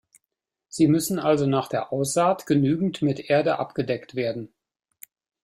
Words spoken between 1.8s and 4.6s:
Aussaat genügend mit Erde abgedeckt werden.